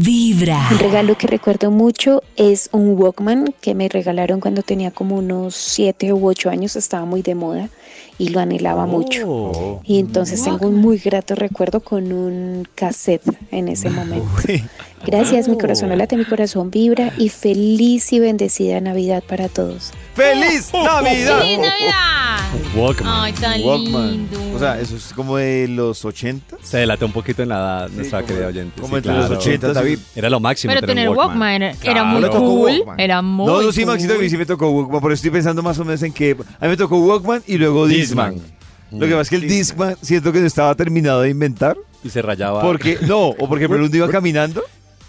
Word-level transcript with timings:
Vibra. 0.00 0.68
Un 0.70 0.78
regalo 0.78 1.16
que 1.16 1.26
recuerdo 1.26 1.70
mucho 1.70 2.22
es 2.36 2.68
un 2.72 2.98
Walkman 2.98 3.54
que 3.60 3.74
me 3.74 3.88
regalaron 3.88 4.40
cuando 4.40 4.62
tenía 4.62 4.90
como 4.90 5.16
unos 5.16 5.54
7 5.54 6.12
u 6.12 6.26
8 6.26 6.50
años, 6.50 6.76
estaba 6.76 7.04
muy 7.04 7.22
de 7.22 7.34
moda 7.34 7.68
y 8.18 8.28
lo 8.28 8.40
anhelaba 8.40 8.86
mucho. 8.86 9.80
Y 9.84 9.98
entonces 9.98 10.42
tengo 10.42 10.68
un 10.68 10.76
muy 10.76 10.98
grato 10.98 11.34
recuerdo 11.34 11.80
con 11.80 12.12
un 12.12 12.66
cassette 12.74 13.22
en 13.50 13.68
ese 13.68 13.90
momento. 13.90 14.28
Gracias, 15.06 15.48
mi 15.48 15.58
corazón 15.58 15.96
late, 15.96 16.16
mi 16.16 16.24
corazón 16.24 16.70
vibra 16.70 17.12
y 17.18 17.28
feliz 17.28 18.12
y 18.12 18.18
bendecida 18.20 18.80
Navidad 18.80 19.22
para 19.26 19.48
todos. 19.48 19.92
¡Feliz 20.14 20.70
Navidad! 20.72 21.40
¡Feliz 21.40 21.58
Navidad! 21.58 22.38
Walkman. 22.76 23.12
Ay, 23.24 23.32
tan 23.32 23.62
Walkman. 23.62 24.10
lindo. 24.12 24.38
O 24.54 24.58
sea, 24.58 24.80
eso 24.80 24.96
es 24.96 25.12
como 25.12 25.36
de 25.36 25.68
los 25.68 26.04
80. 26.04 26.56
Se 26.62 26.78
delató 26.78 27.06
un 27.06 27.12
poquito 27.12 27.42
en 27.42 27.48
la 27.50 27.56
edad, 27.56 27.88
nuestra 27.90 28.20
como- 28.20 28.28
querida 28.28 28.46
oyente. 28.48 28.80
como 28.80 28.94
Sí, 28.94 28.96
entre 28.98 29.12
los 29.12 29.26
claro. 29.26 29.40
80, 29.40 29.72
David. 29.72 29.98
Era 30.16 30.30
lo 30.30 30.40
máximo. 30.40 30.72
Pero 30.74 30.86
tener 30.86 31.08
un 31.08 31.16
Walkman, 31.16 31.62
era, 31.62 31.74
era 31.82 32.04
muy 32.04 32.22
cool. 32.30 32.70
Walkman. 32.70 33.00
Era 33.00 33.22
muy 33.22 33.46
No, 33.46 33.62
no, 33.62 33.72
sí. 33.72 33.84
Maxito, 33.84 34.18
que 34.18 34.30
sí 34.30 34.36
me 34.36 34.46
tocó 34.46 34.70
Walkman. 34.70 35.00
Por 35.00 35.12
eso 35.12 35.16
estoy 35.16 35.30
pensando 35.30 35.62
más 35.62 35.78
o 35.78 35.84
menos 35.84 36.02
en 36.02 36.12
que. 36.12 36.32
A 36.60 36.64
mí 36.64 36.68
me 36.68 36.76
tocó 36.76 36.96
Walkman 36.98 37.42
y 37.46 37.58
luego 37.58 37.86
Discman. 37.86 38.34
Discman. 38.34 38.54
Lo 39.00 39.06
que 39.06 39.12
pasa 39.12 39.22
es 39.22 39.30
que 39.30 39.36
el 39.36 39.48
Discman 39.48 39.96
siento 40.00 40.32
que 40.32 40.40
no 40.40 40.46
estaba 40.46 40.74
terminado 40.74 41.22
de 41.22 41.30
inventar. 41.30 41.76
Y 42.04 42.10
se 42.10 42.20
rayaba. 42.20 42.60
Porque, 42.60 42.98
no, 43.06 43.28
o 43.28 43.48
porque 43.48 43.66
por 43.66 43.80
uno 43.80 43.88
iba 43.96 44.08
caminando 44.10 44.62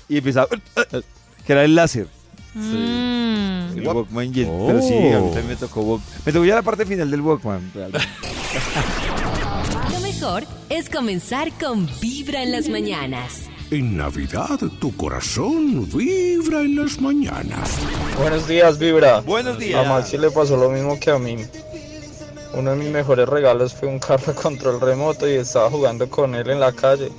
y 0.09 0.18
empezaba. 0.18 0.48
Que 1.45 1.54
era 1.54 1.64
el 1.64 1.76
láser. 1.76 2.08
Mm. 2.54 3.77
El 3.77 3.88
Walkman 3.88 4.32
y 4.36 4.41
el- 4.41 4.48
Oh. 4.50 4.66
Pero 4.68 4.82
sí, 4.82 4.94
a 4.94 5.20
mí 5.20 5.26
también 5.27 5.48
me 5.48 5.55
tocó 5.55 5.82
Walkman. 5.82 6.09
Me 6.26 6.32
tocó 6.32 6.46
ya 6.46 6.55
la 6.55 6.62
parte 6.62 6.86
final 6.86 7.12
del 7.12 7.22
Walkman. 7.22 7.72
realmente. 7.73 8.08
Lo 9.91 9.99
mejor 9.99 10.44
es 10.70 10.90
comenzar 10.90 11.52
con 11.60 11.88
Vibra 12.02 12.44
en 12.44 12.52
las 12.52 12.70
mañanas. 12.70 13.44
En 13.72 13.98
Navidad 13.98 14.60
tu 14.80 14.96
corazón 14.96 15.90
vibra 15.91 16.62
en 16.62 16.76
las 16.76 17.02
mañanas. 17.02 17.70
Buenos 18.20 18.48
días, 18.48 18.77
Vibra. 18.77 19.21
Buenos 19.21 19.55
A 19.55 19.60
días. 19.60 19.87
Maxi 19.87 20.18
le 20.20 20.30
pasó 20.30 20.55
lo 20.55 20.70
mismo 20.70 20.99
que 20.99 21.10
a 21.12 21.18
mí. 21.18 21.37
Uno 22.54 22.71
de 22.71 22.77
mis 22.77 22.90
mejores 22.91 23.27
regalos 23.27 23.74
fue 23.74 23.87
un 23.90 23.98
carro 23.99 24.32
a 24.32 24.35
control 24.35 24.80
remoto 24.80 25.27
y 25.27 25.34
estaba 25.34 25.70
jugando 25.71 26.08
con 26.10 26.35
él 26.35 26.48
en 26.49 26.60
la 26.60 26.71
calle. 26.74 27.12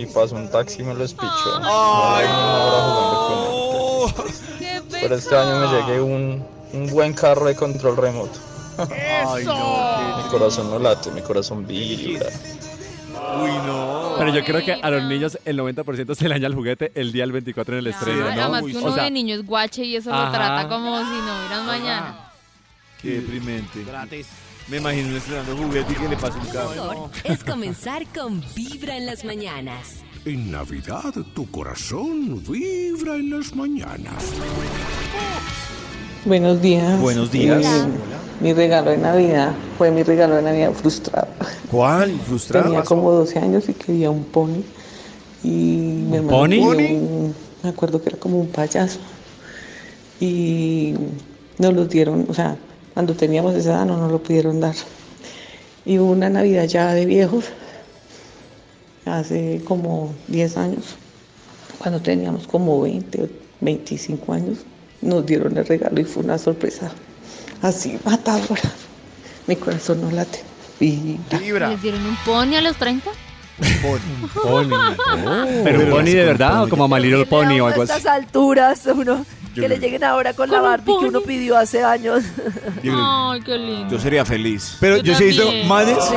Y 0.00 0.06
pasó 0.06 0.34
un 0.34 0.48
taxi 0.50 0.80
y 0.80 0.84
me 0.84 0.94
lo 0.94 1.04
espichó. 1.04 1.60
Ay, 1.62 2.24
hora 2.26 2.82
jugando 2.86 4.14
con 4.16 4.18
él. 4.64 4.82
Pero 4.90 5.14
este 5.14 5.36
año 5.36 5.60
me 5.60 5.66
llegué 5.78 6.00
un, 6.00 6.42
un 6.72 6.86
buen 6.90 7.12
carro 7.12 7.46
de 7.46 7.54
control 7.54 7.96
remoto. 7.98 8.38
Ay, 8.78 9.44
no. 9.44 10.22
Mi 10.22 10.28
corazón 10.30 10.70
no 10.70 10.78
late, 10.78 11.10
mi 11.10 11.20
corazón 11.20 11.66
vibra. 11.66 12.28
Uy, 13.42 13.50
no. 13.66 14.14
Pero 14.18 14.32
yo 14.34 14.42
creo 14.44 14.64
que 14.64 14.72
a 14.72 14.90
los 14.90 15.02
niños 15.04 15.38
el 15.44 15.58
90% 15.58 16.14
se 16.14 16.24
le 16.28 16.34
daña 16.34 16.46
el 16.46 16.54
juguete 16.54 16.92
el 16.94 17.12
día 17.12 17.24
del 17.24 17.32
24 17.32 17.74
en 17.74 17.78
el 17.80 17.86
estreno, 17.88 18.20
¿no? 18.22 18.26
Además 18.30 18.64
que 18.64 18.76
uno 18.76 18.86
O 18.86 18.94
sea, 18.94 19.04
de 19.04 19.10
niño 19.10 19.34
es 19.34 19.44
guache 19.46 19.84
y 19.84 19.96
eso 19.96 20.08
lo 20.10 20.16
Ajá. 20.16 20.32
trata 20.32 20.68
como 20.68 20.98
si 20.98 21.04
no 21.04 21.36
hubieran 21.38 21.66
mañana. 21.66 22.29
Qué 23.02 23.10
deprimente. 23.20 23.84
Me 24.68 24.76
imagino 24.76 25.16
estrenando 25.16 25.56
juguete 25.56 25.92
y 25.92 25.96
que 25.96 26.08
le 26.08 26.16
pase 26.16 26.38
un 26.38 26.46
Lo 26.46 26.52
carro. 26.52 26.70
mejor 26.70 27.10
es 27.24 27.44
comenzar 27.44 28.06
con 28.14 28.42
Vibra 28.54 28.96
en 28.96 29.06
las 29.06 29.24
mañanas. 29.24 30.00
En 30.26 30.50
Navidad 30.50 31.14
tu 31.34 31.50
corazón 31.50 32.42
vibra 32.46 33.14
en 33.16 33.30
las 33.30 33.54
mañanas. 33.54 34.22
Buenos 36.26 36.60
días. 36.60 37.00
Buenos 37.00 37.32
días. 37.32 37.64
Eh, 37.64 37.86
mi 38.42 38.52
regalo 38.52 38.90
de 38.90 38.98
Navidad 38.98 39.52
fue 39.78 39.90
mi 39.90 40.02
regalo 40.02 40.36
de 40.36 40.42
Navidad 40.42 40.72
frustrado. 40.74 41.28
¿Cuál? 41.70 42.12
¿Frustrado? 42.20 42.66
Tenía 42.66 42.82
como 42.82 43.10
12 43.12 43.38
años 43.38 43.66
y 43.70 43.72
quería 43.72 44.10
un 44.10 44.24
pony. 44.24 44.62
Y 45.42 45.48
mi 45.48 46.16
hermano 46.18 46.36
pony? 46.36 46.82
un- 46.92 47.34
me 47.62 47.70
acuerdo 47.70 48.02
que 48.02 48.10
era 48.10 48.18
como 48.18 48.38
un 48.40 48.48
payaso. 48.48 48.98
Y 50.20 50.94
nos 51.58 51.72
los 51.72 51.88
dieron, 51.88 52.26
o 52.28 52.34
sea, 52.34 52.58
cuando 52.94 53.14
teníamos 53.14 53.54
esa 53.54 53.70
edad 53.70 53.86
no 53.86 53.96
nos 53.96 54.10
lo 54.10 54.22
pudieron 54.22 54.60
dar. 54.60 54.74
Y 55.84 55.98
hubo 55.98 56.12
una 56.12 56.28
Navidad 56.28 56.64
ya 56.64 56.92
de 56.92 57.06
viejos, 57.06 57.46
hace 59.06 59.62
como 59.64 60.14
10 60.28 60.56
años, 60.56 60.84
cuando 61.78 62.00
teníamos 62.00 62.46
como 62.46 62.80
20 62.82 63.22
o 63.22 63.28
25 63.60 64.32
años, 64.32 64.58
nos 65.00 65.24
dieron 65.24 65.56
el 65.56 65.66
regalo 65.66 66.00
y 66.00 66.04
fue 66.04 66.22
una 66.22 66.38
sorpresa 66.38 66.90
así 67.62 67.98
matadora. 68.04 68.60
Mi 69.46 69.56
corazón 69.56 70.02
no 70.02 70.10
late. 70.10 70.40
Y 70.80 71.18
¿Les 71.30 71.82
dieron 71.82 72.06
un 72.06 72.16
pony 72.24 72.56
a 72.56 72.60
los 72.60 72.76
30? 72.76 73.10
Pony. 73.82 74.70
Pero 75.64 75.80
un 75.80 75.90
pony 75.90 76.04
de 76.04 76.24
verdad 76.24 76.64
o 76.64 76.68
como 76.68 76.84
a 76.84 76.88
My 76.88 77.00
Little 77.04 77.26
Pony 77.26 77.60
o 77.60 77.66
algo 77.66 77.82
a 77.82 77.84
así. 77.84 77.92
estas 77.92 78.06
alturas, 78.06 78.86
uno 78.86 79.26
que 79.54 79.68
le 79.68 79.78
lleguen 79.78 80.04
ahora 80.04 80.32
con, 80.34 80.50
la 80.50 80.60
Barbie 80.60 80.92
que 81.00 81.06
uno 81.06 81.20
pidió 81.20 81.56
hace 81.56 81.82
años. 81.82 82.22
Ay, 82.84 83.40
qué 83.42 83.56
lindo. 83.58 83.88
Yo 83.90 83.98
sería 84.00 84.24
feliz. 84.24 84.76
Pero 84.80 84.96
Yo 84.98 85.02
yo, 85.12 85.14
sí 85.16 85.22
he 85.24 85.26
visto 85.28 85.44
también. 85.44 85.68
manes 85.68 85.96
¿Sí? 86.08 86.14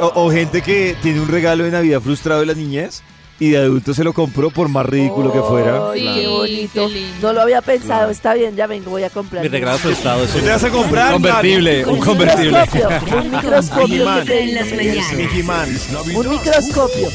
o, 0.00 0.12
o 0.26 0.30
gente 0.30 0.62
que 0.62 0.96
tiene 1.02 1.20
un 1.20 1.28
regalo 1.28 1.64
de 1.64 1.70
Navidad 1.70 2.00
frustrado 2.00 2.40
de 2.40 2.46
la 2.46 2.54
niñez 2.54 3.02
y 3.40 3.50
de 3.50 3.58
adulto 3.58 3.92
se 3.94 4.04
lo 4.04 4.12
compró 4.12 4.50
por 4.50 4.68
más 4.68 4.86
ridículo 4.86 5.32
que 5.32 5.40
fuera. 5.40 5.90
Ay, 5.90 6.00
Sí, 6.00 6.20
qué 6.20 6.26
bonito. 6.28 6.88
qué 6.88 6.94
lindo. 6.94 7.16
No 7.26 7.32
lo 7.32 7.40
había 7.42 7.60
pensado. 7.62 8.10
Está 8.10 8.32
bien, 8.34 8.54
ya 8.54 8.66
vengo, 8.68 8.90
voy 8.90 9.02
a 9.02 9.10
comprar. 9.10 9.42
Mi 9.42 9.48
regalo 9.48 9.76
frustrado 9.78 10.22
es 10.24 10.30
¿Qué 10.30 10.40
te 10.40 10.48
vas 10.50 10.62
a 10.64 10.70
comprar? 10.70 11.06
un 11.08 11.12
convertible, 11.22 11.84
un 11.84 11.94
Un 11.94 12.00
convertible. 12.00 12.60
microscopio. 12.60 13.18
Un 13.18 13.30
microscopio. 13.32 14.14
Que 14.20 14.24
te 14.24 14.42
En 14.44 14.54
las 14.54 14.70
mañanas. 14.72 15.12
Mickey 15.14 15.42
Man. 15.42 15.68
Un 16.14 16.28
microscopio. 16.28 17.08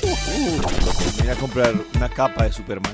Voy 1.19 1.29
a 1.29 1.35
comprar 1.35 1.73
una 1.95 2.09
capa 2.09 2.43
de 2.43 2.51
Superman. 2.51 2.93